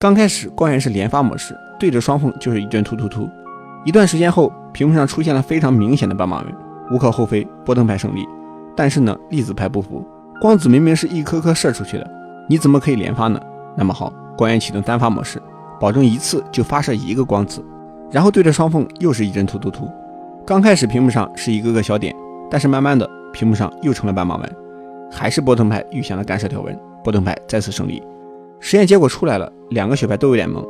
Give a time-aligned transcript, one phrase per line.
[0.00, 3.28] 刚开始光源是连发模式，对着双缝就是一阵突突突。
[3.84, 6.54] 一段时间后，屏幕上出现了非常明显的斑马纹，
[6.92, 8.24] 无可厚非，波登牌胜利。
[8.76, 10.06] 但是呢，粒子牌不服，
[10.40, 12.08] 光子明明是一颗颗射出去的，
[12.48, 13.40] 你怎么可以连发呢？
[13.76, 15.42] 那么好，光源启动单发模式，
[15.80, 17.60] 保证一次就发射一个光子，
[18.12, 19.90] 然后对着双缝又是一阵突突突。
[20.46, 22.14] 刚开始屏幕上是一个个小点，
[22.48, 24.56] 但是慢慢的屏幕上又成了斑马纹，
[25.10, 28.00] 还是波登牌预想的干涉条纹，波登牌再次胜利。
[28.60, 30.64] 实验结果出来了，两个学派都有点懵。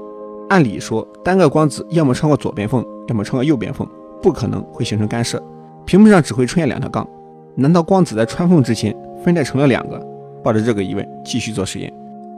[0.49, 3.87] 按理说，单个光子要么穿过左边缝，要么穿过右边缝，
[4.23, 5.43] 不可能会形成干涉。
[5.85, 7.07] 屏幕上只会出现两条杠，
[7.55, 9.99] 难道光子在穿缝之前分裂成了两个？
[10.43, 11.93] 抱着这个疑问继续做实验。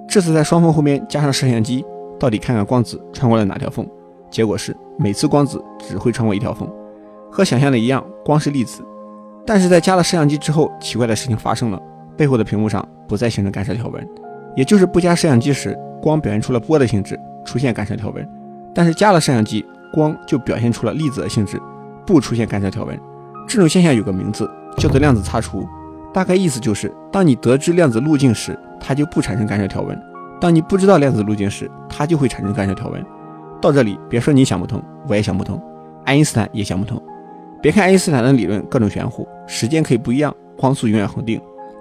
[0.08, 1.84] 这次在双缝后面加上摄像机，
[2.18, 3.86] 到底看看光子穿过了哪条缝？
[4.30, 6.68] 结果是每次光子只会穿过一条缝，
[7.30, 8.82] 和想象的一样，光是粒子。
[9.46, 11.80] 但是在加了摄像机之后，奇怪的事情发生了，
[12.16, 14.08] 背后的屏幕上不再形成干涉条纹。
[14.56, 18.24] 也就是不加摄像机时，光表现出了波的性质，出现干涉条纹；
[18.74, 21.60] 但是加了摄像机，光就表现出了粒子的性质，
[22.06, 22.98] 不出现干涉条纹。
[23.48, 25.66] 这种现象有个名字，叫做量子擦除。
[26.12, 29.96] 大概意思就是，当你得知量子路径时，它就不产生干涉条纹；
[30.40, 33.04] 当你不知道量子路径时，它就会产生干涉条纹。
[33.60, 35.62] 到这里，别说你想不通，我也想不通，
[36.04, 37.00] 爱因斯坦也想不通。
[37.62, 41.40] 别看爱因斯坦的理论各种玄乎，时间可以不一样，光速永远恒定。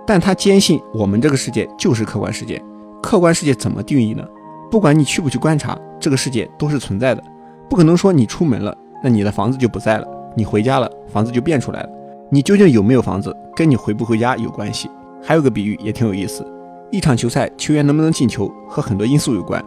[0.09, 2.59] 但他坚信我们这个世界就是客观世界，
[2.99, 4.25] 客观世界怎么定义呢？
[4.71, 7.23] 不管你去不去观察，这个世界都是存在的。
[7.69, 11.89] 不可能说你出门了，那你的房子就不在了；你回家了，房子就变出来了。
[12.31, 14.89] 你究竟有没有房子，跟你回不回家有关系。
[15.21, 16.43] 还有个比喻也挺有意思：
[16.89, 19.63] 一场球赛，球员能不能进球和很多因素有关，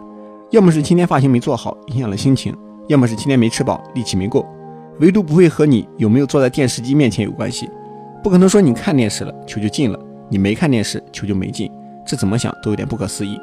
[0.51, 2.53] 要么是今天发型没做好影响了心情，
[2.89, 4.45] 要么是今天没吃饱力气没够，
[4.99, 7.69] 唯独不会和你有没有坐在电视机面前有关系。
[8.21, 9.97] 不可能说你看电视了，球就进了。
[10.29, 11.71] 你没看电视，球就没进，
[12.05, 13.39] 这怎么想都有点不可思议。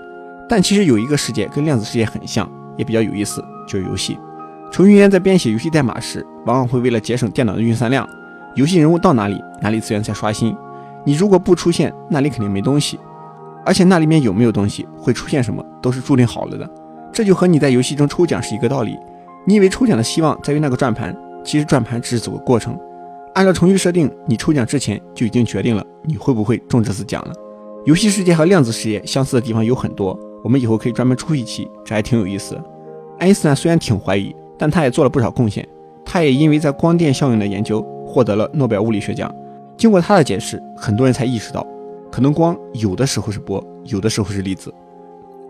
[0.49, 4.19] 但其实有一个世界跟量子世界很像，也比较有意思，就是游戏。
[4.73, 8.09] 程序员在编写游戏代码时，往往会为了节省电脑的运算量，
[8.55, 10.57] 游戏人物到哪里，哪里资源在刷新。
[11.05, 12.99] 你如果不出现，那里肯定没东西。
[13.65, 16.69] 而且那里面有没有东西，会出现什么，都是注定好了的。
[17.13, 18.97] 这就和你在游戏中抽奖是一个道理。
[19.47, 22.79] 你以为抽奖的希望在于那个转盘，其实转盘只是走个过程。
[23.35, 27.33] 按照程序设定，你抽奖之前就已经决定了你会不会中这次奖了。
[27.85, 32.61] 游戏世界和量子世界相似的地方有很多，我们以后可以专门出一期，这还挺有意思。
[33.19, 35.67] 爱因斯坦虽然挺怀疑，但他也做了不少贡献。
[36.05, 39.33] 他也因为在光电效应的研究获得了诺贝尔物理学奖。
[39.77, 41.65] 经过他的解释，很多人才意识到，
[42.11, 44.75] 可能光有的时候是波，有的时候是粒子。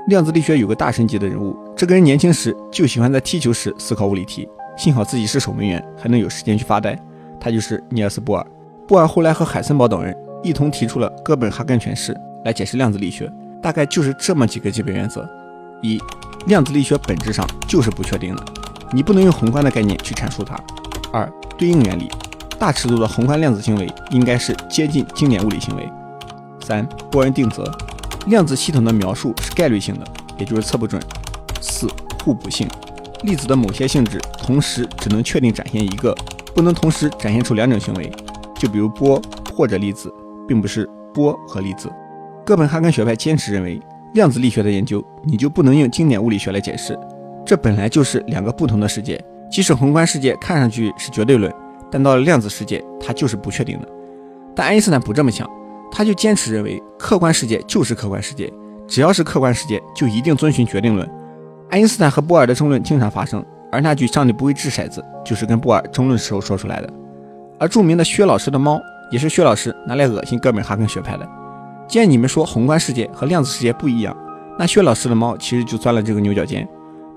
[0.08, 6.96] 量子力学有个大神级的人物，这个人年轻时就喜欢在踢球时思考物理题，幸好自己是守门员，还能有时间去发呆。
[7.40, 8.46] 他就是尼尔斯·波尔。
[8.86, 12.14] 波尔后来和海森堡等人一同提出了哥本哈根诠释
[12.44, 15.28] 来解释量子力学，大概就是这么几个基本原则：
[15.80, 16.00] 一、
[16.46, 18.44] 量子力学本质上就是不确定的，
[18.92, 20.56] 你不能用宏观的概念去阐述它；
[21.12, 22.10] 二、对应原理，
[22.58, 25.84] 大尺度的宏观量子行为应该是接近经典物理行为；
[26.64, 27.64] 三、波恩定则，
[28.26, 30.06] 量子系统的描述是概率性的，
[30.38, 31.00] 也就是测不准；
[31.60, 31.86] 四、
[32.24, 32.68] 互补性，
[33.22, 36.12] 粒子的某些性质同时只能确定展现一个。
[36.54, 38.10] 不能同时展现出两种行为，
[38.54, 39.20] 就比如波
[39.54, 40.12] 或者粒子，
[40.46, 41.90] 并不是波和粒子。
[42.44, 43.80] 哥本哈根学派坚持认为，
[44.14, 46.98] 量子力学的研究你就不能用经典物理学来解释，
[47.44, 49.22] 这本来就是两个不同的世界。
[49.50, 51.52] 即使宏观世界看上去是绝对论，
[51.90, 53.88] 但到了量子世界，它就是不确定的。
[54.54, 55.48] 但爱因斯坦不这么想，
[55.90, 58.52] 他就坚持认为，客观世界就是客观世界，
[58.86, 61.08] 只要是客观世界，就一定遵循决定论。
[61.68, 63.44] 爱因斯坦和波尔的争论经常发生。
[63.72, 66.90] 而那句“上帝不会掷骰子”就是跟布尔争论时候说出来的。
[67.58, 71.28] 而著名的薛老师的猫，也是薛老师拿来恶心哥本哈根学派的。
[71.86, 74.16] 既然你们说宏观世界和量子世界不一样，
[74.58, 76.66] 那薛老师的猫其实就钻了这个牛角尖。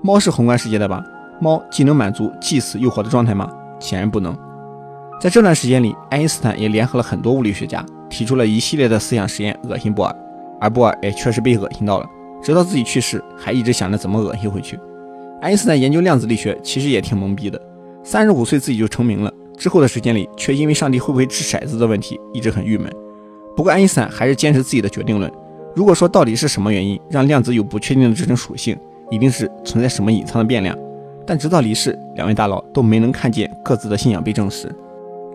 [0.02, 1.02] 猫是宏观世界的吧？
[1.40, 3.50] 猫既能满足既死又活的状态吗？
[3.78, 4.36] 显然不能。
[5.20, 10.14] 在这段时间里，爱因斯坦也联合了很多物理学家，提出了一系列的思想实验，恶心布尔。
[10.60, 12.06] 而布尔也确实被恶心到了，
[12.42, 14.78] 直到自己去世，还一直想着怎么恶心回去。
[15.44, 17.60] 爱因斯坦研究量子力学其实也挺懵逼的，
[18.02, 22.90] 三十五岁自己就成名了，之后的时间里却因为上帝会不会掷骰子的问题一直很郁闷。
[23.54, 25.30] 不过爱因斯坦还是坚持自己的决定论。
[25.76, 28.74] 如果说到底是什么原因让量子有不确定的这种属性，
[29.10, 30.74] 一定是存在什么隐藏的变量。
[31.26, 34.74] 但直到离世，两位大佬都没能看见各自的信仰被证实。